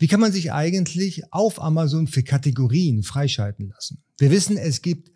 Wie 0.00 0.06
kann 0.06 0.18
man 0.18 0.32
sich 0.32 0.50
eigentlich 0.50 1.30
auf 1.30 1.62
Amazon 1.62 2.06
für 2.06 2.22
Kategorien 2.22 3.02
freischalten 3.02 3.68
lassen? 3.68 4.02
Wir 4.16 4.30
wissen, 4.30 4.56
es 4.56 4.80
gibt 4.80 5.12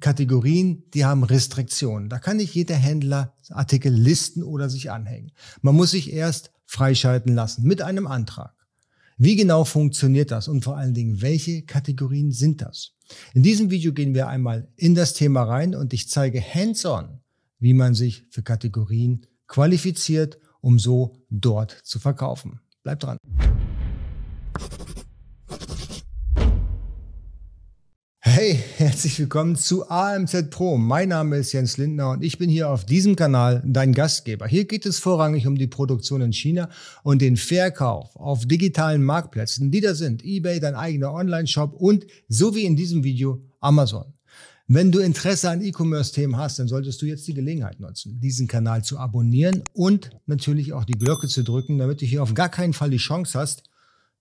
Kategorien, 0.00 0.82
die 0.92 1.04
haben 1.04 1.22
Restriktionen. 1.22 2.08
Da 2.08 2.18
kann 2.18 2.38
nicht 2.38 2.52
jeder 2.52 2.74
Händler 2.74 3.36
Artikel 3.50 3.94
listen 3.94 4.42
oder 4.42 4.68
sich 4.68 4.90
anhängen. 4.90 5.30
Man 5.62 5.76
muss 5.76 5.92
sich 5.92 6.12
erst 6.12 6.50
freischalten 6.66 7.36
lassen 7.36 7.62
mit 7.62 7.80
einem 7.80 8.08
Antrag. 8.08 8.54
Wie 9.18 9.36
genau 9.36 9.62
funktioniert 9.62 10.32
das 10.32 10.48
und 10.48 10.64
vor 10.64 10.76
allen 10.76 10.94
Dingen, 10.94 11.22
welche 11.22 11.62
Kategorien 11.62 12.32
sind 12.32 12.60
das? 12.60 12.94
In 13.34 13.44
diesem 13.44 13.70
Video 13.70 13.92
gehen 13.92 14.14
wir 14.14 14.26
einmal 14.26 14.66
in 14.74 14.96
das 14.96 15.12
Thema 15.12 15.44
rein 15.44 15.76
und 15.76 15.92
ich 15.92 16.08
zeige 16.08 16.42
hands-on, 16.42 17.20
wie 17.60 17.74
man 17.74 17.94
sich 17.94 18.24
für 18.30 18.42
Kategorien 18.42 19.26
qualifiziert, 19.46 20.38
um 20.60 20.80
so 20.80 21.24
dort 21.30 21.78
zu 21.84 22.00
verkaufen. 22.00 22.58
Bleibt 22.82 23.04
dran. 23.04 23.18
Hey, 28.36 28.58
herzlich 28.78 29.18
willkommen 29.20 29.54
zu 29.54 29.88
AMZ 29.88 30.50
Pro. 30.50 30.76
Mein 30.76 31.10
Name 31.10 31.36
ist 31.36 31.52
Jens 31.52 31.76
Lindner 31.76 32.10
und 32.10 32.24
ich 32.24 32.36
bin 32.36 32.50
hier 32.50 32.68
auf 32.68 32.84
diesem 32.84 33.16
Kanal 33.16 33.62
dein 33.64 33.92
Gastgeber. 33.92 34.46
Hier 34.46 34.64
geht 34.64 34.86
es 34.86 34.98
vorrangig 34.98 35.46
um 35.46 35.56
die 35.56 35.66
Produktion 35.66 36.20
in 36.20 36.32
China 36.32 36.68
und 37.04 37.22
den 37.22 37.36
Verkauf 37.36 38.16
auf 38.16 38.44
digitalen 38.44 39.04
Marktplätzen, 39.04 39.70
die 39.70 39.80
da 39.80 39.94
sind 39.94 40.24
eBay, 40.24 40.58
dein 40.58 40.74
eigener 40.74 41.12
Online-Shop 41.12 41.74
und 41.74 42.06
so 42.28 42.54
wie 42.54 42.64
in 42.64 42.76
diesem 42.76 43.04
Video 43.04 43.40
Amazon. 43.60 44.12
Wenn 44.66 44.90
du 44.90 44.98
Interesse 44.98 45.50
an 45.50 45.60
E-Commerce-Themen 45.60 46.36
hast, 46.36 46.58
dann 46.58 46.68
solltest 46.68 47.00
du 47.02 47.06
jetzt 47.06 47.28
die 47.28 47.34
Gelegenheit 47.34 47.78
nutzen, 47.78 48.18
diesen 48.20 48.48
Kanal 48.48 48.82
zu 48.82 48.98
abonnieren 48.98 49.62
und 49.74 50.10
natürlich 50.26 50.72
auch 50.72 50.84
die 50.84 50.98
Glocke 50.98 51.28
zu 51.28 51.44
drücken, 51.44 51.78
damit 51.78 52.00
du 52.00 52.06
hier 52.06 52.22
auf 52.22 52.34
gar 52.34 52.48
keinen 52.48 52.72
Fall 52.72 52.90
die 52.90 52.96
Chance 52.96 53.38
hast, 53.38 53.62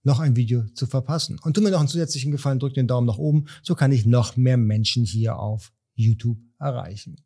noch 0.03 0.19
ein 0.19 0.35
Video 0.35 0.63
zu 0.73 0.85
verpassen. 0.85 1.39
Und 1.41 1.55
tu 1.55 1.61
mir 1.61 1.71
noch 1.71 1.79
einen 1.79 1.87
zusätzlichen 1.87 2.31
Gefallen, 2.31 2.59
drück 2.59 2.73
den 2.73 2.87
Daumen 2.87 3.07
nach 3.07 3.17
oben, 3.17 3.45
so 3.61 3.75
kann 3.75 3.91
ich 3.91 4.05
noch 4.05 4.35
mehr 4.37 4.57
Menschen 4.57 5.05
hier 5.05 5.39
auf 5.39 5.71
YouTube 5.95 6.37
erreichen. 6.59 7.17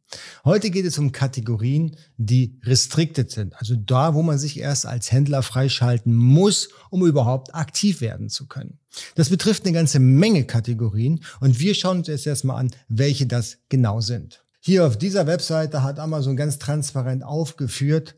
Heute 0.43 0.69
geht 0.69 0.85
es 0.85 0.97
um 0.97 1.11
Kategorien, 1.11 1.95
die 2.17 2.59
restricted 2.63 3.31
sind, 3.31 3.55
also 3.57 3.75
da, 3.75 4.13
wo 4.13 4.23
man 4.23 4.37
sich 4.37 4.59
erst 4.59 4.85
als 4.85 5.11
Händler 5.11 5.43
freischalten 5.43 6.13
muss, 6.13 6.69
um 6.89 7.05
überhaupt 7.05 7.53
aktiv 7.55 8.01
werden 8.01 8.29
zu 8.29 8.47
können. 8.47 8.79
Das 9.15 9.29
betrifft 9.29 9.65
eine 9.65 9.73
ganze 9.73 9.99
Menge 9.99 10.45
Kategorien 10.45 11.23
und 11.39 11.59
wir 11.59 11.75
schauen 11.75 11.99
uns 11.99 12.07
jetzt 12.07 12.27
erstmal 12.27 12.59
an, 12.59 12.71
welche 12.87 13.27
das 13.27 13.59
genau 13.69 14.01
sind. 14.01 14.43
Hier 14.59 14.85
auf 14.85 14.97
dieser 14.97 15.27
Webseite 15.27 15.83
hat 15.83 15.99
Amazon 15.99 16.35
ganz 16.35 16.57
transparent 16.57 17.23
aufgeführt, 17.23 18.15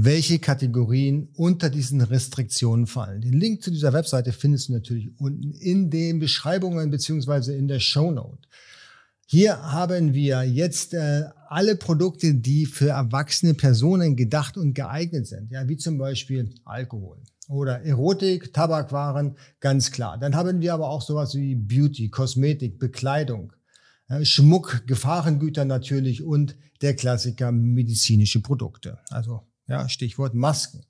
welche 0.00 0.38
Kategorien 0.38 1.28
unter 1.34 1.70
diesen 1.70 2.00
Restriktionen 2.00 2.86
fallen. 2.86 3.20
Den 3.20 3.32
Link 3.32 3.64
zu 3.64 3.72
dieser 3.72 3.92
Webseite 3.92 4.32
findest 4.32 4.68
du 4.68 4.74
natürlich 4.74 5.10
unten 5.18 5.50
in 5.50 5.90
den 5.90 6.20
Beschreibungen 6.20 6.88
beziehungsweise 6.88 7.56
in 7.56 7.66
der 7.66 7.80
Show 7.80 8.12
Note. 8.12 8.46
Hier 9.26 9.60
haben 9.60 10.14
wir 10.14 10.44
jetzt 10.44 10.94
äh, 10.94 11.24
alle 11.48 11.74
Produkte, 11.74 12.34
die 12.34 12.66
für 12.66 12.90
erwachsene 12.90 13.54
Personen 13.54 14.14
gedacht 14.14 14.56
und 14.56 14.72
geeignet 14.72 15.26
sind, 15.26 15.50
ja, 15.50 15.68
wie 15.68 15.76
zum 15.76 15.98
Beispiel 15.98 16.54
Alkohol 16.64 17.18
oder 17.48 17.82
Erotik, 17.82 18.52
Tabakwaren, 18.52 19.34
ganz 19.58 19.90
klar. 19.90 20.16
Dann 20.16 20.36
haben 20.36 20.60
wir 20.60 20.74
aber 20.74 20.90
auch 20.90 21.02
sowas 21.02 21.34
wie 21.34 21.56
Beauty, 21.56 22.08
Kosmetik, 22.08 22.78
Bekleidung, 22.78 23.52
äh, 24.08 24.24
Schmuck, 24.24 24.84
Gefahrengüter 24.86 25.64
natürlich 25.64 26.22
und 26.22 26.54
der 26.82 26.94
Klassiker 26.94 27.50
medizinische 27.50 28.40
Produkte. 28.40 28.98
Also 29.10 29.47
ja, 29.68 29.88
Stichwort 29.88 30.34
Masken. 30.34 30.82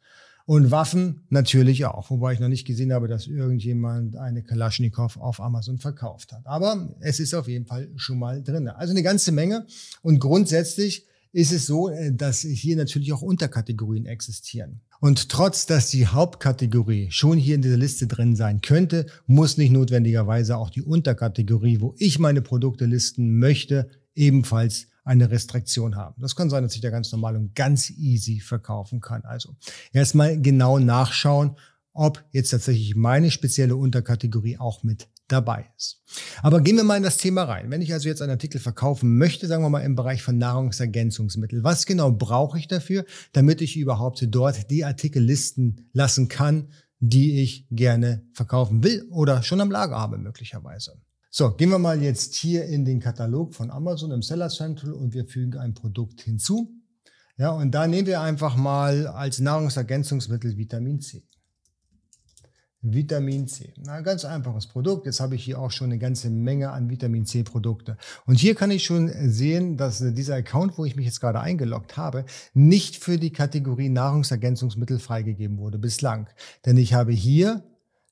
Und 0.46 0.70
Waffen 0.70 1.26
natürlich 1.28 1.84
auch, 1.84 2.08
wobei 2.08 2.32
ich 2.32 2.40
noch 2.40 2.48
nicht 2.48 2.66
gesehen 2.66 2.94
habe, 2.94 3.06
dass 3.06 3.26
irgendjemand 3.26 4.16
eine 4.16 4.42
Kalaschnikow 4.42 5.18
auf 5.18 5.42
Amazon 5.42 5.76
verkauft 5.76 6.32
hat. 6.32 6.46
Aber 6.46 6.96
es 7.00 7.20
ist 7.20 7.34
auf 7.34 7.48
jeden 7.48 7.66
Fall 7.66 7.90
schon 7.96 8.18
mal 8.18 8.42
drin. 8.42 8.66
Also 8.68 8.92
eine 8.92 9.02
ganze 9.02 9.30
Menge. 9.30 9.66
Und 10.00 10.20
grundsätzlich 10.20 11.04
ist 11.32 11.52
es 11.52 11.66
so, 11.66 11.90
äh, 11.90 12.12
dass 12.14 12.40
hier 12.40 12.76
natürlich 12.76 13.12
auch 13.12 13.20
Unterkategorien 13.20 14.06
existieren. 14.06 14.80
Und 15.00 15.28
trotz, 15.28 15.66
dass 15.66 15.90
die 15.90 16.06
Hauptkategorie 16.06 17.08
schon 17.10 17.38
hier 17.38 17.54
in 17.54 17.62
dieser 17.62 17.76
Liste 17.76 18.06
drin 18.06 18.34
sein 18.34 18.60
könnte, 18.60 19.06
muss 19.26 19.58
nicht 19.58 19.70
notwendigerweise 19.70 20.56
auch 20.56 20.70
die 20.70 20.82
Unterkategorie, 20.82 21.80
wo 21.80 21.94
ich 21.98 22.18
meine 22.18 22.42
Produkte 22.42 22.86
listen 22.86 23.38
möchte, 23.38 23.90
ebenfalls 24.14 24.87
eine 25.08 25.30
Restriktion 25.30 25.96
haben. 25.96 26.20
Das 26.20 26.36
kann 26.36 26.50
sein, 26.50 26.62
dass 26.62 26.74
ich 26.74 26.82
da 26.82 26.90
ganz 26.90 27.10
normal 27.10 27.34
und 27.34 27.54
ganz 27.54 27.88
easy 27.90 28.40
verkaufen 28.40 29.00
kann. 29.00 29.22
Also 29.24 29.56
erstmal 29.92 30.40
genau 30.40 30.78
nachschauen, 30.78 31.56
ob 31.94 32.22
jetzt 32.30 32.50
tatsächlich 32.50 32.94
meine 32.94 33.30
spezielle 33.30 33.74
Unterkategorie 33.74 34.58
auch 34.58 34.82
mit 34.82 35.08
dabei 35.26 35.66
ist. 35.76 36.02
Aber 36.42 36.60
gehen 36.60 36.76
wir 36.76 36.84
mal 36.84 36.98
in 36.98 37.02
das 37.02 37.16
Thema 37.16 37.44
rein. 37.44 37.70
Wenn 37.70 37.80
ich 37.80 37.92
also 37.92 38.08
jetzt 38.08 38.20
einen 38.20 38.32
Artikel 38.32 38.60
verkaufen 38.60 39.16
möchte, 39.16 39.46
sagen 39.46 39.62
wir 39.62 39.70
mal 39.70 39.80
im 39.80 39.96
Bereich 39.96 40.22
von 40.22 40.36
Nahrungsergänzungsmittel, 40.36 41.64
was 41.64 41.86
genau 41.86 42.12
brauche 42.12 42.58
ich 42.58 42.68
dafür, 42.68 43.04
damit 43.32 43.62
ich 43.62 43.78
überhaupt 43.78 44.26
dort 44.28 44.70
die 44.70 44.84
Artikel 44.84 45.22
listen 45.22 45.88
lassen 45.92 46.28
kann, 46.28 46.68
die 47.00 47.42
ich 47.42 47.66
gerne 47.70 48.26
verkaufen 48.32 48.84
will 48.84 49.06
oder 49.10 49.42
schon 49.42 49.60
am 49.60 49.70
Lager 49.70 49.98
habe 49.98 50.18
möglicherweise. 50.18 51.00
So, 51.30 51.52
gehen 51.52 51.68
wir 51.68 51.78
mal 51.78 52.02
jetzt 52.02 52.34
hier 52.36 52.64
in 52.64 52.86
den 52.86 53.00
Katalog 53.00 53.54
von 53.54 53.70
Amazon 53.70 54.12
im 54.12 54.22
Seller 54.22 54.48
Central 54.48 54.92
und 54.92 55.12
wir 55.12 55.26
fügen 55.26 55.58
ein 55.58 55.74
Produkt 55.74 56.22
hinzu. 56.22 56.72
Ja, 57.36 57.50
und 57.50 57.72
da 57.72 57.86
nehmen 57.86 58.06
wir 58.06 58.22
einfach 58.22 58.56
mal 58.56 59.06
als 59.06 59.38
Nahrungsergänzungsmittel 59.38 60.56
Vitamin 60.56 61.00
C. 61.00 61.28
Vitamin 62.80 63.46
C. 63.46 63.74
Na, 63.76 64.00
ganz 64.00 64.24
einfaches 64.24 64.68
Produkt. 64.68 65.04
Jetzt 65.04 65.20
habe 65.20 65.34
ich 65.34 65.44
hier 65.44 65.60
auch 65.60 65.70
schon 65.70 65.90
eine 65.90 65.98
ganze 65.98 66.30
Menge 66.30 66.70
an 66.70 66.88
Vitamin 66.88 67.26
C 67.26 67.42
Produkte. 67.42 67.98
Und 68.24 68.36
hier 68.36 68.54
kann 68.54 68.70
ich 68.70 68.84
schon 68.84 69.12
sehen, 69.30 69.76
dass 69.76 69.98
dieser 69.98 70.36
Account, 70.36 70.78
wo 70.78 70.86
ich 70.86 70.96
mich 70.96 71.04
jetzt 71.04 71.20
gerade 71.20 71.40
eingeloggt 71.40 71.98
habe, 71.98 72.24
nicht 72.54 72.96
für 72.96 73.18
die 73.18 73.32
Kategorie 73.32 73.90
Nahrungsergänzungsmittel 73.90 74.98
freigegeben 74.98 75.58
wurde 75.58 75.78
bislang. 75.78 76.28
Denn 76.64 76.78
ich 76.78 76.94
habe 76.94 77.12
hier 77.12 77.64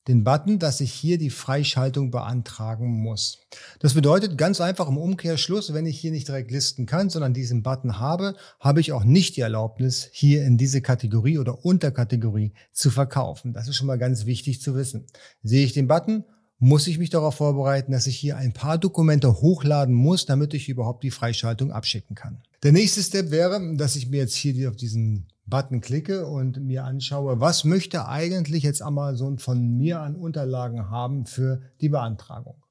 den 0.07 0.23
Button, 0.23 0.59
dass 0.59 0.79
ich 0.79 0.93
hier 0.93 1.17
die 1.17 1.29
Freischaltung 1.29 2.11
beantragen 2.11 2.87
muss. 2.87 3.39
Das 3.79 3.93
bedeutet 3.93 4.37
ganz 4.37 4.61
einfach 4.61 4.87
im 4.87 4.97
Umkehrschluss, 4.97 5.73
wenn 5.73 5.85
ich 5.85 5.99
hier 5.99 6.11
nicht 6.11 6.27
direkt 6.27 6.51
listen 6.51 6.85
kann, 6.85 7.09
sondern 7.09 7.33
diesen 7.33 7.63
Button 7.63 7.99
habe, 7.99 8.35
habe 8.59 8.79
ich 8.79 8.93
auch 8.93 9.03
nicht 9.03 9.35
die 9.35 9.41
Erlaubnis, 9.41 10.09
hier 10.11 10.45
in 10.45 10.57
diese 10.57 10.81
Kategorie 10.81 11.37
oder 11.37 11.65
Unterkategorie 11.65 12.53
zu 12.71 12.89
verkaufen. 12.89 13.53
Das 13.53 13.67
ist 13.67 13.75
schon 13.75 13.87
mal 13.87 13.97
ganz 13.97 14.25
wichtig 14.25 14.61
zu 14.61 14.75
wissen. 14.75 15.05
Sehe 15.43 15.65
ich 15.65 15.73
den 15.73 15.87
Button, 15.87 16.23
muss 16.59 16.87
ich 16.87 16.97
mich 16.97 17.09
darauf 17.09 17.35
vorbereiten, 17.35 17.91
dass 17.91 18.07
ich 18.07 18.17
hier 18.17 18.37
ein 18.37 18.53
paar 18.53 18.77
Dokumente 18.77 19.41
hochladen 19.41 19.93
muss, 19.93 20.25
damit 20.25 20.53
ich 20.53 20.69
überhaupt 20.69 21.03
die 21.03 21.11
Freischaltung 21.11 21.71
abschicken 21.71 22.15
kann. 22.15 22.41
Der 22.63 22.71
nächste 22.71 23.03
Step 23.03 23.29
wäre, 23.29 23.75
dass 23.75 23.95
ich 23.95 24.09
mir 24.09 24.17
jetzt 24.17 24.35
hier 24.35 24.69
auf 24.69 24.75
diesen 24.75 25.27
Button 25.47 25.81
klicke 25.81 26.27
und 26.27 26.61
mir 26.61 26.83
anschaue, 26.83 27.39
was 27.39 27.63
möchte 27.63 28.07
eigentlich 28.07 28.63
jetzt 28.63 28.81
Amazon 28.81 29.39
von 29.39 29.77
mir 29.77 30.01
an 30.01 30.15
Unterlagen 30.15 30.89
haben 30.89 31.25
für 31.25 31.61
die 31.79 31.89
Beantragung. 31.89 32.61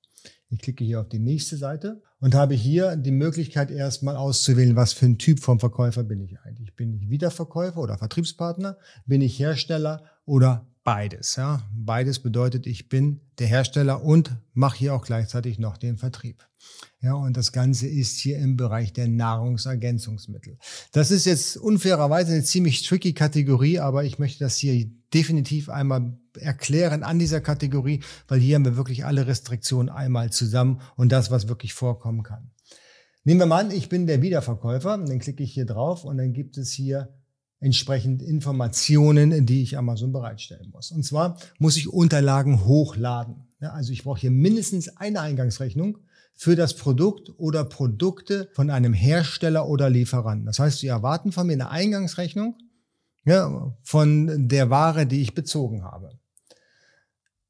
Ich 0.48 0.60
klicke 0.60 0.84
hier 0.84 1.00
auf 1.00 1.08
die 1.08 1.18
nächste 1.18 1.56
Seite 1.56 2.02
und 2.20 2.34
habe 2.34 2.54
hier 2.54 2.96
die 2.96 3.10
Möglichkeit 3.10 3.70
erstmal 3.70 4.16
auszuwählen, 4.16 4.76
was 4.76 4.92
für 4.92 5.06
ein 5.06 5.18
Typ 5.18 5.40
vom 5.40 5.58
Verkäufer 5.58 6.04
bin 6.04 6.20
ich 6.20 6.38
eigentlich. 6.40 6.76
Bin 6.76 6.94
ich 6.94 7.10
Wiederverkäufer 7.10 7.78
oder 7.78 7.98
Vertriebspartner? 7.98 8.76
Bin 9.06 9.22
ich 9.22 9.38
Hersteller 9.38 10.04
oder 10.24 10.66
beides. 10.86 11.34
Ja. 11.34 11.68
Beides 11.74 12.20
bedeutet, 12.20 12.66
ich 12.66 12.88
bin 12.88 13.20
der 13.40 13.48
Hersteller 13.48 14.04
und 14.04 14.36
mache 14.54 14.78
hier 14.78 14.94
auch 14.94 15.04
gleichzeitig 15.04 15.58
noch 15.58 15.76
den 15.76 15.98
Vertrieb. 15.98 16.46
Ja, 17.00 17.14
und 17.14 17.36
das 17.36 17.50
Ganze 17.50 17.88
ist 17.88 18.18
hier 18.18 18.38
im 18.38 18.56
Bereich 18.56 18.92
der 18.92 19.08
Nahrungsergänzungsmittel. 19.08 20.58
Das 20.92 21.10
ist 21.10 21.26
jetzt 21.26 21.56
unfairerweise 21.56 22.32
eine 22.32 22.44
ziemlich 22.44 22.84
tricky 22.84 23.14
Kategorie, 23.14 23.80
aber 23.80 24.04
ich 24.04 24.20
möchte 24.20 24.44
das 24.44 24.56
hier 24.56 24.88
definitiv 25.12 25.68
einmal 25.68 26.16
erklären 26.38 27.02
an 27.02 27.18
dieser 27.18 27.40
Kategorie, 27.40 28.00
weil 28.28 28.38
hier 28.38 28.54
haben 28.54 28.64
wir 28.64 28.76
wirklich 28.76 29.04
alle 29.04 29.26
Restriktionen 29.26 29.88
einmal 29.88 30.30
zusammen 30.30 30.80
und 30.94 31.10
das, 31.10 31.32
was 31.32 31.48
wirklich 31.48 31.74
vorkommen 31.74 32.22
kann. 32.22 32.52
Nehmen 33.24 33.40
wir 33.40 33.46
mal 33.46 33.64
an, 33.64 33.70
ich 33.72 33.88
bin 33.88 34.06
der 34.06 34.22
Wiederverkäufer, 34.22 34.98
dann 34.98 35.18
klicke 35.18 35.42
ich 35.42 35.52
hier 35.52 35.66
drauf 35.66 36.04
und 36.04 36.16
dann 36.18 36.32
gibt 36.32 36.58
es 36.58 36.70
hier 36.70 37.15
entsprechend 37.60 38.22
Informationen, 38.22 39.46
die 39.46 39.62
ich 39.62 39.78
Amazon 39.78 40.12
bereitstellen 40.12 40.70
muss. 40.70 40.90
Und 40.90 41.04
zwar 41.04 41.38
muss 41.58 41.76
ich 41.76 41.88
Unterlagen 41.88 42.64
hochladen. 42.64 43.48
Ja, 43.60 43.70
also 43.70 43.92
ich 43.92 44.04
brauche 44.04 44.20
hier 44.20 44.30
mindestens 44.30 44.96
eine 44.96 45.20
Eingangsrechnung 45.20 45.98
für 46.34 46.54
das 46.54 46.76
Produkt 46.76 47.32
oder 47.38 47.64
Produkte 47.64 48.50
von 48.52 48.68
einem 48.68 48.92
Hersteller 48.92 49.66
oder 49.68 49.88
Lieferanten. 49.88 50.44
Das 50.44 50.58
heißt, 50.58 50.80
Sie 50.80 50.86
erwarten 50.86 51.32
von 51.32 51.46
mir 51.46 51.54
eine 51.54 51.70
Eingangsrechnung 51.70 52.56
ja, 53.26 53.74
von 53.82 54.48
der 54.48 54.70
Ware, 54.70 55.04
die 55.06 55.20
ich 55.20 55.34
bezogen 55.34 55.82
habe. 55.82 56.18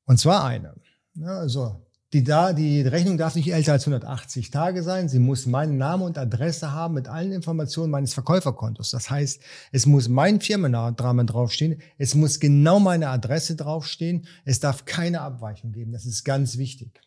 Und 0.07 0.19
zwar 0.19 0.45
eine. 0.45 0.75
Ja, 1.15 1.39
also 1.39 1.86
Die, 2.13 2.23
da, 2.23 2.53
die 2.53 2.83
Rechnung 2.83 3.19
darf 3.19 3.35
nicht 3.35 3.53
älter 3.53 3.73
als 3.73 3.83
180 3.83 4.51
Tage 4.53 4.85
sein. 4.85 5.09
Sie 5.09 5.19
muss 5.19 5.47
meinen 5.47 5.77
Namen 5.77 6.05
und 6.05 6.19
Adresse 6.19 6.73
haben 6.73 6.95
mit 6.95 7.09
allen 7.09 7.33
Informationen 7.33 7.91
meines 7.91 8.15
Verkäuferkontos. 8.15 8.91
Das 8.91 9.11
heißt, 9.11 9.43
es 9.73 9.87
muss 9.87 10.09
mein 10.09 10.41
Firmennamen 10.41 11.27
draufstehen. 11.27 11.81
Es 11.99 12.15
muss 12.15 12.39
genau 12.39 12.79
meine 12.79 13.09
Adresse 13.09 13.57
draufstehen. 13.57 14.27
Es 14.45 14.61
darf 14.61 14.85
keine 14.85 15.21
Abweichung 15.21 15.73
geben. 15.73 15.91
Das 15.93 16.07
ist 16.07 16.23
ganz 16.23 16.59
wichtig. 16.59 17.01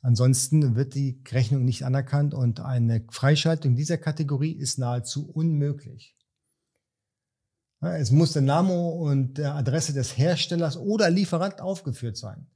Ansonsten 0.00 0.74
wird 0.74 0.94
die 0.94 1.20
Rechnung 1.30 1.64
nicht 1.64 1.84
anerkannt 1.84 2.32
und 2.32 2.60
eine 2.60 3.04
Freischaltung 3.10 3.74
dieser 3.74 3.98
Kategorie 3.98 4.52
ist 4.52 4.78
nahezu 4.78 5.28
unmöglich. 5.30 6.16
Es 7.80 8.10
muss 8.10 8.32
der 8.32 8.42
Name 8.42 8.72
und 8.72 9.36
der 9.36 9.54
Adresse 9.54 9.92
des 9.92 10.16
Herstellers 10.16 10.76
oder 10.78 11.10
Lieferant 11.10 11.60
aufgeführt 11.60 12.16
sein. 12.16 12.46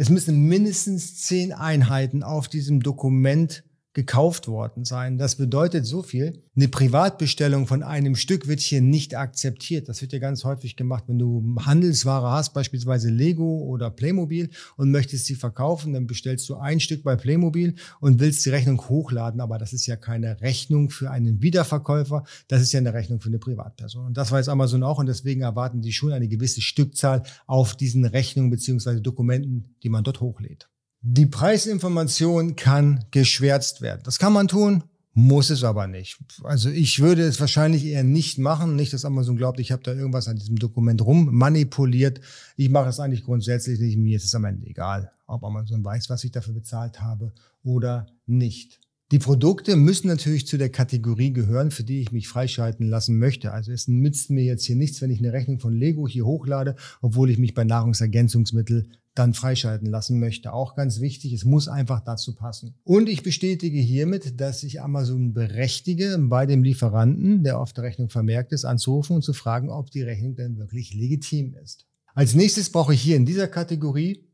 Es 0.00 0.10
müssen 0.10 0.46
mindestens 0.46 1.16
zehn 1.16 1.52
Einheiten 1.52 2.22
auf 2.22 2.46
diesem 2.46 2.84
Dokument 2.84 3.64
gekauft 3.98 4.46
worden 4.46 4.84
sein. 4.84 5.18
Das 5.18 5.34
bedeutet 5.34 5.84
so 5.84 6.04
viel. 6.04 6.44
Eine 6.54 6.68
Privatbestellung 6.68 7.66
von 7.66 7.82
einem 7.82 8.14
Stück 8.14 8.46
wird 8.46 8.60
hier 8.60 8.80
nicht 8.80 9.16
akzeptiert. 9.16 9.88
Das 9.88 10.02
wird 10.02 10.12
ja 10.12 10.20
ganz 10.20 10.44
häufig 10.44 10.76
gemacht, 10.76 11.02
wenn 11.08 11.18
du 11.18 11.56
Handelsware 11.66 12.30
hast, 12.30 12.54
beispielsweise 12.54 13.10
Lego 13.10 13.64
oder 13.64 13.90
Playmobil 13.90 14.50
und 14.76 14.92
möchtest 14.92 15.26
sie 15.26 15.34
verkaufen, 15.34 15.94
dann 15.94 16.06
bestellst 16.06 16.48
du 16.48 16.54
ein 16.54 16.78
Stück 16.78 17.02
bei 17.02 17.16
Playmobil 17.16 17.74
und 17.98 18.20
willst 18.20 18.46
die 18.46 18.50
Rechnung 18.50 18.80
hochladen. 18.88 19.40
Aber 19.40 19.58
das 19.58 19.72
ist 19.72 19.86
ja 19.86 19.96
keine 19.96 20.40
Rechnung 20.42 20.90
für 20.90 21.10
einen 21.10 21.42
Wiederverkäufer. 21.42 22.22
Das 22.46 22.62
ist 22.62 22.70
ja 22.70 22.78
eine 22.78 22.94
Rechnung 22.94 23.20
für 23.20 23.30
eine 23.30 23.40
Privatperson. 23.40 24.06
Und 24.06 24.16
das 24.16 24.30
weiß 24.30 24.48
Amazon 24.48 24.84
auch 24.84 24.98
und 25.00 25.06
deswegen 25.06 25.40
erwarten 25.40 25.82
die 25.82 25.92
schon 25.92 26.12
eine 26.12 26.28
gewisse 26.28 26.60
Stückzahl 26.60 27.24
auf 27.48 27.74
diesen 27.74 28.04
Rechnungen 28.04 28.50
beziehungsweise 28.52 29.00
Dokumenten, 29.00 29.74
die 29.82 29.88
man 29.88 30.04
dort 30.04 30.20
hochlädt. 30.20 30.68
Die 31.00 31.26
Preisinformation 31.26 32.56
kann 32.56 33.04
geschwärzt 33.10 33.80
werden. 33.80 34.00
Das 34.04 34.18
kann 34.18 34.32
man 34.32 34.48
tun, 34.48 34.82
muss 35.14 35.50
es 35.50 35.64
aber 35.64 35.86
nicht. 35.86 36.18
Also 36.44 36.70
ich 36.70 37.00
würde 37.00 37.22
es 37.22 37.40
wahrscheinlich 37.40 37.84
eher 37.84 38.04
nicht 38.04 38.38
machen. 38.38 38.76
Nicht, 38.76 38.92
dass 38.92 39.04
Amazon 39.04 39.36
glaubt, 39.36 39.60
ich 39.60 39.72
habe 39.72 39.82
da 39.82 39.92
irgendwas 39.92 40.28
an 40.28 40.36
diesem 40.36 40.56
Dokument 40.56 41.04
rum 41.04 41.34
manipuliert. 41.34 42.20
Ich 42.56 42.68
mache 42.68 42.88
es 42.88 43.00
eigentlich 43.00 43.24
grundsätzlich 43.24 43.78
nicht. 43.80 43.96
Mir 43.96 44.16
ist 44.16 44.24
es 44.24 44.34
am 44.34 44.44
Ende 44.44 44.66
egal, 44.66 45.10
ob 45.26 45.44
Amazon 45.44 45.84
weiß, 45.84 46.08
was 46.10 46.24
ich 46.24 46.32
dafür 46.32 46.54
bezahlt 46.54 47.00
habe 47.00 47.32
oder 47.62 48.06
nicht. 48.26 48.80
Die 49.10 49.18
Produkte 49.18 49.74
müssen 49.76 50.08
natürlich 50.08 50.46
zu 50.46 50.58
der 50.58 50.68
Kategorie 50.68 51.32
gehören, 51.32 51.70
für 51.70 51.82
die 51.82 52.02
ich 52.02 52.12
mich 52.12 52.28
freischalten 52.28 52.86
lassen 52.86 53.18
möchte. 53.18 53.52
Also 53.52 53.72
es 53.72 53.88
nützt 53.88 54.28
mir 54.28 54.44
jetzt 54.44 54.66
hier 54.66 54.76
nichts, 54.76 55.00
wenn 55.00 55.10
ich 55.10 55.20
eine 55.20 55.32
Rechnung 55.32 55.60
von 55.60 55.74
Lego 55.74 56.06
hier 56.06 56.26
hochlade, 56.26 56.76
obwohl 57.00 57.30
ich 57.30 57.38
mich 57.38 57.54
bei 57.54 57.64
Nahrungsergänzungsmittel 57.64 58.90
dann 59.14 59.32
freischalten 59.32 59.88
lassen 59.88 60.20
möchte. 60.20 60.52
Auch 60.52 60.74
ganz 60.74 61.00
wichtig, 61.00 61.32
es 61.32 61.46
muss 61.46 61.68
einfach 61.68 62.00
dazu 62.00 62.34
passen. 62.34 62.74
Und 62.84 63.08
ich 63.08 63.22
bestätige 63.22 63.78
hiermit, 63.78 64.40
dass 64.42 64.62
ich 64.62 64.82
Amazon 64.82 65.32
berechtige, 65.32 66.18
bei 66.18 66.44
dem 66.44 66.62
Lieferanten, 66.62 67.42
der 67.42 67.58
auf 67.58 67.72
der 67.72 67.84
Rechnung 67.84 68.10
vermerkt 68.10 68.52
ist, 68.52 68.66
anzurufen 68.66 69.16
und 69.16 69.22
zu 69.22 69.32
fragen, 69.32 69.70
ob 69.70 69.90
die 69.90 70.02
Rechnung 70.02 70.36
denn 70.36 70.58
wirklich 70.58 70.92
legitim 70.92 71.54
ist. 71.54 71.86
Als 72.14 72.34
nächstes 72.34 72.68
brauche 72.68 72.92
ich 72.92 73.00
hier 73.00 73.16
in 73.16 73.24
dieser 73.24 73.48
Kategorie 73.48 74.28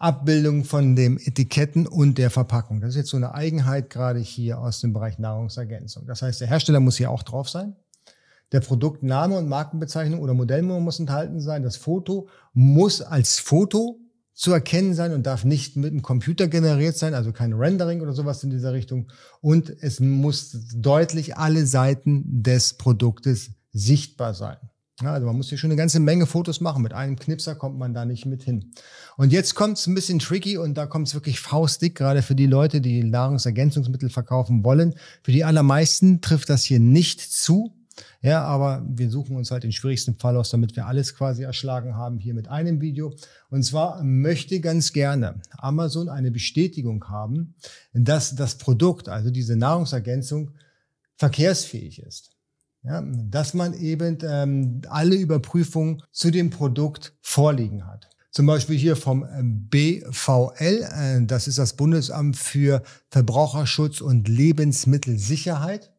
Produktabbildung 0.00 0.64
von 0.64 0.96
dem 0.96 1.18
Etiketten 1.18 1.86
und 1.86 2.16
der 2.16 2.30
Verpackung. 2.30 2.80
Das 2.80 2.90
ist 2.90 2.96
jetzt 2.96 3.10
so 3.10 3.18
eine 3.18 3.34
Eigenheit 3.34 3.90
gerade 3.90 4.18
hier 4.18 4.58
aus 4.58 4.80
dem 4.80 4.94
Bereich 4.94 5.18
Nahrungsergänzung. 5.18 6.06
Das 6.06 6.22
heißt, 6.22 6.40
der 6.40 6.48
Hersteller 6.48 6.80
muss 6.80 6.96
hier 6.96 7.10
auch 7.10 7.22
drauf 7.22 7.50
sein. 7.50 7.76
Der 8.52 8.60
Produktname 8.60 9.36
und 9.36 9.48
Markenbezeichnung 9.48 10.20
oder 10.20 10.32
Modellnummer 10.34 10.80
muss 10.80 10.98
enthalten 10.98 11.40
sein. 11.40 11.62
Das 11.62 11.76
Foto 11.76 12.28
muss 12.54 13.02
als 13.02 13.38
Foto 13.38 14.00
zu 14.32 14.52
erkennen 14.52 14.94
sein 14.94 15.12
und 15.12 15.26
darf 15.26 15.44
nicht 15.44 15.76
mit 15.76 15.92
dem 15.92 16.00
Computer 16.00 16.48
generiert 16.48 16.96
sein, 16.96 17.12
also 17.12 17.30
kein 17.30 17.52
Rendering 17.52 18.00
oder 18.00 18.14
sowas 18.14 18.42
in 18.42 18.48
dieser 18.48 18.72
Richtung. 18.72 19.08
Und 19.42 19.70
es 19.82 20.00
muss 20.00 20.56
deutlich 20.74 21.36
alle 21.36 21.66
Seiten 21.66 22.42
des 22.42 22.72
Produktes 22.72 23.50
sichtbar 23.70 24.32
sein. 24.32 24.56
Ja, 25.02 25.14
also 25.14 25.26
man 25.26 25.36
muss 25.36 25.48
hier 25.48 25.56
schon 25.56 25.70
eine 25.70 25.78
ganze 25.78 25.98
Menge 25.98 26.26
Fotos 26.26 26.60
machen. 26.60 26.82
Mit 26.82 26.92
einem 26.92 27.16
Knipser 27.16 27.54
kommt 27.54 27.78
man 27.78 27.94
da 27.94 28.04
nicht 28.04 28.26
mit 28.26 28.42
hin. 28.42 28.72
Und 29.16 29.32
jetzt 29.32 29.54
kommt 29.54 29.78
es 29.78 29.86
ein 29.86 29.94
bisschen 29.94 30.18
tricky 30.18 30.58
und 30.58 30.74
da 30.74 30.86
kommt 30.86 31.08
es 31.08 31.14
wirklich 31.14 31.40
faustdick, 31.40 31.94
gerade 31.94 32.20
für 32.20 32.34
die 32.34 32.46
Leute, 32.46 32.82
die 32.82 33.02
Nahrungsergänzungsmittel 33.04 34.10
verkaufen 34.10 34.62
wollen. 34.62 34.94
Für 35.22 35.32
die 35.32 35.44
allermeisten 35.44 36.20
trifft 36.20 36.50
das 36.50 36.64
hier 36.64 36.80
nicht 36.80 37.20
zu. 37.20 37.74
Ja, 38.22 38.44
aber 38.44 38.84
wir 38.86 39.10
suchen 39.10 39.36
uns 39.36 39.50
halt 39.50 39.62
den 39.62 39.72
schwierigsten 39.72 40.16
Fall 40.16 40.36
aus, 40.36 40.50
damit 40.50 40.76
wir 40.76 40.86
alles 40.86 41.14
quasi 41.14 41.42
erschlagen 41.42 41.96
haben 41.96 42.18
hier 42.18 42.34
mit 42.34 42.48
einem 42.48 42.80
Video. 42.80 43.14
Und 43.48 43.62
zwar 43.62 44.02
möchte 44.02 44.60
ganz 44.60 44.92
gerne 44.92 45.40
Amazon 45.52 46.08
eine 46.08 46.30
Bestätigung 46.30 47.08
haben, 47.08 47.54
dass 47.94 48.34
das 48.34 48.56
Produkt, 48.56 49.08
also 49.08 49.30
diese 49.30 49.56
Nahrungsergänzung, 49.56 50.52
verkehrsfähig 51.16 52.02
ist. 52.02 52.30
Ja, 52.82 53.02
dass 53.04 53.52
man 53.52 53.74
eben 53.74 54.16
ähm, 54.22 54.80
alle 54.88 55.14
Überprüfungen 55.14 56.02
zu 56.12 56.30
dem 56.30 56.48
Produkt 56.48 57.14
vorliegen 57.20 57.86
hat. 57.86 58.08
Zum 58.30 58.46
Beispiel 58.46 58.78
hier 58.78 58.96
vom 58.96 59.26
BVL, 59.70 60.54
äh, 60.60 61.26
das 61.26 61.46
ist 61.46 61.58
das 61.58 61.74
Bundesamt 61.74 62.36
für 62.36 62.82
Verbraucherschutz 63.10 64.00
und 64.00 64.28
Lebensmittelsicherheit 64.28 65.92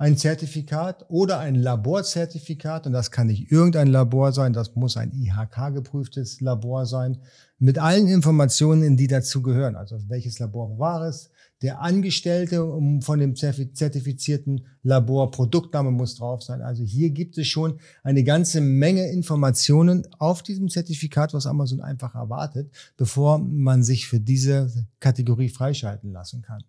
ein 0.00 0.16
Zertifikat 0.16 1.04
oder 1.10 1.40
ein 1.40 1.56
Laborzertifikat, 1.56 2.86
und 2.86 2.94
das 2.94 3.10
kann 3.10 3.26
nicht 3.26 3.52
irgendein 3.52 3.88
Labor 3.88 4.32
sein, 4.32 4.54
das 4.54 4.74
muss 4.74 4.96
ein 4.96 5.12
IHK-geprüftes 5.12 6.40
Labor 6.40 6.86
sein, 6.86 7.18
mit 7.58 7.78
allen 7.78 8.08
Informationen, 8.08 8.96
die 8.96 9.08
dazu 9.08 9.42
gehören. 9.42 9.76
Also 9.76 9.98
welches 10.08 10.38
Labor 10.38 10.78
war 10.78 11.02
es, 11.02 11.28
der 11.62 11.80
Angestellte 11.80 12.66
von 13.02 13.18
dem 13.18 13.36
zertifizierten 13.36 14.66
Labor, 14.82 15.30
Produktname 15.30 15.90
muss 15.90 16.16
drauf 16.16 16.42
sein. 16.42 16.62
Also 16.62 16.82
hier 16.82 17.10
gibt 17.10 17.36
es 17.36 17.48
schon 17.48 17.78
eine 18.02 18.24
ganze 18.24 18.60
Menge 18.60 19.10
Informationen 19.10 20.06
auf 20.18 20.42
diesem 20.42 20.68
Zertifikat, 20.68 21.34
was 21.34 21.46
Amazon 21.46 21.80
einfach 21.80 22.14
erwartet, 22.14 22.70
bevor 22.96 23.38
man 23.38 23.82
sich 23.82 24.08
für 24.08 24.20
diese 24.20 24.86
Kategorie 25.00 25.50
freischalten 25.50 26.12
lassen 26.12 26.42
kann 26.42 26.64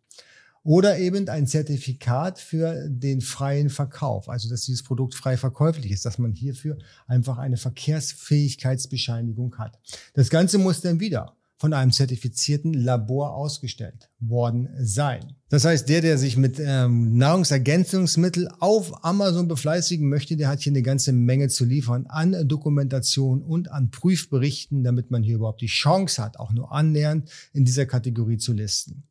oder 0.63 0.99
eben 0.99 1.27
ein 1.27 1.47
Zertifikat 1.47 2.39
für 2.39 2.87
den 2.87 3.21
freien 3.21 3.69
Verkauf, 3.69 4.29
also 4.29 4.49
dass 4.49 4.65
dieses 4.65 4.83
Produkt 4.83 5.15
frei 5.15 5.37
verkäuflich 5.37 5.91
ist, 5.91 6.05
dass 6.05 6.19
man 6.19 6.33
hierfür 6.33 6.77
einfach 7.07 7.37
eine 7.37 7.57
Verkehrsfähigkeitsbescheinigung 7.57 9.57
hat. 9.57 9.79
Das 10.13 10.29
Ganze 10.29 10.59
muss 10.59 10.81
dann 10.81 10.99
wieder 10.99 11.35
von 11.61 11.73
einem 11.73 11.91
zertifizierten 11.91 12.73
Labor 12.73 13.35
ausgestellt 13.35 14.09
worden 14.19 14.67
sein. 14.79 15.35
Das 15.49 15.63
heißt, 15.63 15.87
der, 15.87 16.01
der 16.01 16.17
sich 16.17 16.35
mit 16.35 16.59
ähm, 16.59 17.15
Nahrungsergänzungsmittel 17.15 18.49
auf 18.59 19.05
Amazon 19.05 19.47
befleißigen 19.47 20.09
möchte, 20.09 20.35
der 20.37 20.47
hat 20.47 20.61
hier 20.61 20.71
eine 20.71 20.81
ganze 20.81 21.13
Menge 21.13 21.49
zu 21.49 21.63
liefern 21.63 22.07
an 22.07 22.47
Dokumentation 22.47 23.43
und 23.43 23.69
an 23.69 23.91
Prüfberichten, 23.91 24.83
damit 24.83 25.11
man 25.11 25.21
hier 25.21 25.35
überhaupt 25.35 25.61
die 25.61 25.67
Chance 25.67 26.23
hat, 26.23 26.39
auch 26.39 26.51
nur 26.51 26.71
annähernd 26.71 27.29
in 27.53 27.63
dieser 27.63 27.85
Kategorie 27.85 28.39
zu 28.39 28.53
listen. 28.53 29.03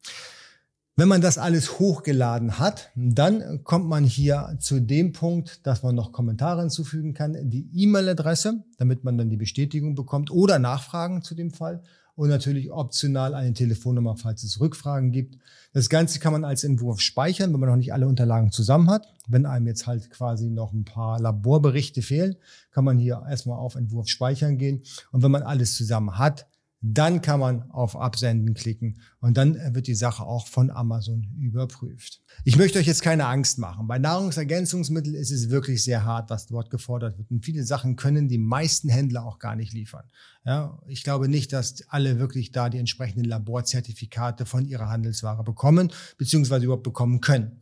Wenn 0.96 1.06
man 1.06 1.20
das 1.20 1.38
alles 1.38 1.78
hochgeladen 1.78 2.58
hat, 2.58 2.90
dann 2.96 3.62
kommt 3.62 3.86
man 3.86 4.02
hier 4.02 4.56
zu 4.58 4.80
dem 4.80 5.12
Punkt, 5.12 5.64
dass 5.64 5.84
man 5.84 5.94
noch 5.94 6.10
Kommentare 6.10 6.62
hinzufügen 6.62 7.14
kann, 7.14 7.48
die 7.48 7.70
E-Mail-Adresse, 7.72 8.64
damit 8.76 9.04
man 9.04 9.16
dann 9.16 9.30
die 9.30 9.36
Bestätigung 9.36 9.94
bekommt 9.94 10.32
oder 10.32 10.58
Nachfragen 10.58 11.22
zu 11.22 11.36
dem 11.36 11.52
Fall 11.52 11.84
und 12.20 12.28
natürlich 12.28 12.70
optional 12.70 13.32
eine 13.32 13.54
Telefonnummer, 13.54 14.14
falls 14.14 14.42
es 14.42 14.60
Rückfragen 14.60 15.10
gibt. 15.10 15.38
Das 15.72 15.88
Ganze 15.88 16.18
kann 16.18 16.34
man 16.34 16.44
als 16.44 16.64
Entwurf 16.64 17.00
speichern, 17.00 17.50
wenn 17.50 17.60
man 17.60 17.70
noch 17.70 17.76
nicht 17.76 17.94
alle 17.94 18.06
Unterlagen 18.06 18.52
zusammen 18.52 18.90
hat. 18.90 19.06
Wenn 19.26 19.46
einem 19.46 19.66
jetzt 19.66 19.86
halt 19.86 20.10
quasi 20.10 20.50
noch 20.50 20.74
ein 20.74 20.84
paar 20.84 21.18
Laborberichte 21.18 22.02
fehlen, 22.02 22.36
kann 22.72 22.84
man 22.84 22.98
hier 22.98 23.22
erstmal 23.26 23.58
auf 23.58 23.74
Entwurf 23.74 24.08
speichern 24.08 24.58
gehen. 24.58 24.82
Und 25.12 25.22
wenn 25.22 25.30
man 25.30 25.44
alles 25.44 25.74
zusammen 25.74 26.18
hat, 26.18 26.46
dann 26.82 27.20
kann 27.20 27.40
man 27.40 27.70
auf 27.70 27.94
Absenden 27.94 28.54
klicken 28.54 29.00
und 29.20 29.36
dann 29.36 29.74
wird 29.74 29.86
die 29.86 29.94
Sache 29.94 30.22
auch 30.22 30.46
von 30.46 30.70
Amazon 30.70 31.26
überprüft. 31.38 32.22
Ich 32.44 32.56
möchte 32.56 32.78
euch 32.78 32.86
jetzt 32.86 33.02
keine 33.02 33.26
Angst 33.26 33.58
machen. 33.58 33.86
Bei 33.86 33.98
Nahrungsergänzungsmitteln 33.98 35.14
ist 35.14 35.30
es 35.30 35.50
wirklich 35.50 35.84
sehr 35.84 36.04
hart, 36.04 36.30
was 36.30 36.46
dort 36.46 36.70
gefordert 36.70 37.18
wird. 37.18 37.30
Und 37.30 37.44
viele 37.44 37.64
Sachen 37.64 37.96
können 37.96 38.28
die 38.28 38.38
meisten 38.38 38.88
Händler 38.88 39.26
auch 39.26 39.38
gar 39.38 39.56
nicht 39.56 39.74
liefern. 39.74 40.04
Ja, 40.46 40.80
ich 40.86 41.04
glaube 41.04 41.28
nicht, 41.28 41.52
dass 41.52 41.86
alle 41.88 42.18
wirklich 42.18 42.50
da 42.50 42.70
die 42.70 42.78
entsprechenden 42.78 43.26
Laborzertifikate 43.26 44.46
von 44.46 44.64
ihrer 44.64 44.88
Handelsware 44.88 45.44
bekommen, 45.44 45.92
beziehungsweise 46.16 46.64
überhaupt 46.64 46.84
bekommen 46.84 47.20
können. 47.20 47.60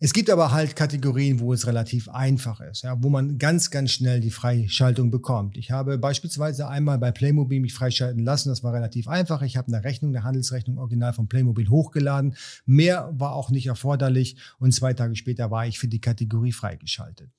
Es 0.00 0.12
gibt 0.12 0.28
aber 0.28 0.50
halt 0.50 0.74
Kategorien, 0.74 1.38
wo 1.38 1.52
es 1.52 1.66
relativ 1.66 2.08
einfach 2.08 2.60
ist, 2.60 2.82
ja, 2.82 3.00
wo 3.02 3.08
man 3.08 3.38
ganz, 3.38 3.70
ganz 3.70 3.92
schnell 3.92 4.20
die 4.20 4.32
Freischaltung 4.32 5.10
bekommt. 5.10 5.56
Ich 5.56 5.70
habe 5.70 5.98
beispielsweise 5.98 6.68
einmal 6.68 6.98
bei 6.98 7.12
Playmobil 7.12 7.60
mich 7.60 7.72
freischalten 7.72 8.24
lassen. 8.24 8.48
Das 8.48 8.64
war 8.64 8.74
relativ 8.74 9.06
einfach. 9.06 9.42
Ich 9.42 9.56
habe 9.56 9.68
eine 9.68 9.84
Rechnung, 9.84 10.14
eine 10.14 10.24
Handelsrechnung 10.24 10.78
original 10.78 11.12
von 11.12 11.28
Playmobil 11.28 11.68
hochgeladen. 11.68 12.36
Mehr 12.66 13.12
war 13.16 13.34
auch 13.34 13.50
nicht 13.50 13.66
erforderlich 13.66 14.36
und 14.58 14.74
zwei 14.74 14.94
Tage 14.94 15.14
später 15.14 15.50
war 15.50 15.66
ich 15.66 15.78
für 15.78 15.88
die 15.88 16.00
Kategorie 16.00 16.52
freigeschaltet. 16.52 17.30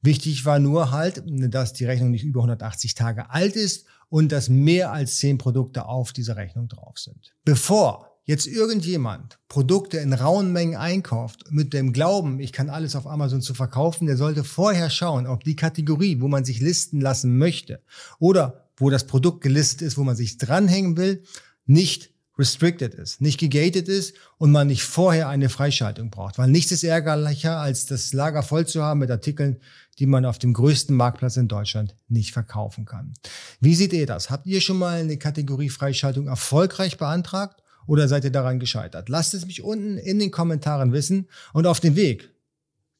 Wichtig 0.00 0.46
war 0.46 0.58
nur 0.58 0.92
halt, 0.92 1.22
dass 1.26 1.74
die 1.74 1.84
Rechnung 1.84 2.10
nicht 2.10 2.24
über 2.24 2.40
180 2.40 2.94
Tage 2.94 3.30
alt 3.30 3.54
ist 3.56 3.84
und 4.08 4.32
dass 4.32 4.48
mehr 4.48 4.90
als 4.90 5.18
zehn 5.18 5.36
Produkte 5.36 5.84
auf 5.84 6.12
dieser 6.12 6.36
Rechnung 6.36 6.68
drauf 6.68 6.98
sind. 6.98 7.34
Bevor 7.44 8.09
jetzt 8.30 8.46
irgendjemand 8.46 9.40
Produkte 9.48 9.98
in 9.98 10.12
rauen 10.12 10.52
Mengen 10.52 10.76
einkauft 10.76 11.50
mit 11.50 11.72
dem 11.72 11.92
Glauben, 11.92 12.38
ich 12.38 12.52
kann 12.52 12.70
alles 12.70 12.94
auf 12.94 13.08
Amazon 13.08 13.42
zu 13.42 13.54
verkaufen, 13.54 14.06
der 14.06 14.16
sollte 14.16 14.44
vorher 14.44 14.88
schauen, 14.88 15.26
ob 15.26 15.42
die 15.42 15.56
Kategorie, 15.56 16.20
wo 16.20 16.28
man 16.28 16.44
sich 16.44 16.60
listen 16.60 17.00
lassen 17.00 17.38
möchte 17.38 17.82
oder 18.20 18.70
wo 18.76 18.88
das 18.88 19.08
Produkt 19.08 19.40
gelistet 19.40 19.82
ist, 19.82 19.98
wo 19.98 20.04
man 20.04 20.14
sich 20.14 20.38
dranhängen 20.38 20.96
will, 20.96 21.24
nicht 21.66 22.12
restricted 22.38 22.94
ist, 22.94 23.20
nicht 23.20 23.40
gegated 23.40 23.88
ist 23.88 24.14
und 24.38 24.52
man 24.52 24.68
nicht 24.68 24.84
vorher 24.84 25.28
eine 25.28 25.48
Freischaltung 25.48 26.10
braucht. 26.10 26.38
Weil 26.38 26.50
nichts 26.50 26.70
ist 26.70 26.84
ärgerlicher, 26.84 27.58
als 27.58 27.86
das 27.86 28.12
Lager 28.12 28.44
voll 28.44 28.64
zu 28.64 28.80
haben 28.80 29.00
mit 29.00 29.10
Artikeln, 29.10 29.58
die 29.98 30.06
man 30.06 30.24
auf 30.24 30.38
dem 30.38 30.52
größten 30.52 30.94
Marktplatz 30.94 31.36
in 31.36 31.48
Deutschland 31.48 31.96
nicht 32.08 32.32
verkaufen 32.32 32.84
kann. 32.84 33.12
Wie 33.60 33.74
seht 33.74 33.92
ihr 33.92 34.06
das? 34.06 34.30
Habt 34.30 34.46
ihr 34.46 34.60
schon 34.60 34.78
mal 34.78 35.00
eine 35.00 35.18
Kategorie 35.18 35.68
Freischaltung 35.68 36.28
erfolgreich 36.28 36.96
beantragt 36.96 37.60
oder 37.90 38.06
seid 38.06 38.22
ihr 38.22 38.30
daran 38.30 38.60
gescheitert? 38.60 39.08
Lasst 39.08 39.34
es 39.34 39.46
mich 39.46 39.64
unten 39.64 39.98
in 39.98 40.20
den 40.20 40.30
Kommentaren 40.30 40.92
wissen 40.92 41.26
und 41.52 41.66
auf 41.66 41.80
dem 41.80 41.96
Weg 41.96 42.30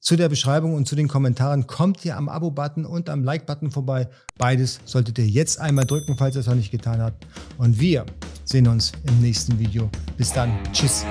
zu 0.01 0.17
der 0.17 0.29
Beschreibung 0.29 0.75
und 0.75 0.89
zu 0.89 0.97
den 0.97 1.07
Kommentaren 1.07 1.69
kommt 1.69 2.05
ihr 2.05 2.17
am 2.17 2.29
Abo-Button 2.29 2.85
und 2.85 3.09
am 3.09 3.23
Like-Button 3.23 3.71
vorbei. 3.71 4.09
Beides 4.37 4.81
solltet 4.87 5.19
ihr 5.19 5.29
jetzt 5.29 5.61
einmal 5.61 5.85
drücken, 5.85 6.17
falls 6.17 6.35
ihr 6.35 6.41
es 6.41 6.49
noch 6.49 6.57
nicht 6.57 6.73
getan 6.73 7.01
habt. 7.01 7.25
Und 7.57 7.79
wir 7.79 8.05
sehen 8.45 8.67
uns 8.67 8.91
im 9.07 9.21
nächsten 9.21 9.61
Video. 9.61 9.89
Bis 10.17 10.33
dann. 10.33 10.59
Tschüss. 10.73 11.05